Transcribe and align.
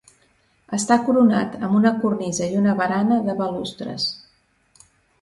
Està 0.77 0.97
coronat 1.09 1.59
amb 1.69 1.77
una 1.81 1.93
cornisa 2.05 2.49
i 2.49 2.59
una 2.65 2.77
barana 2.83 3.23
de 3.31 3.39
balustres. 3.45 4.11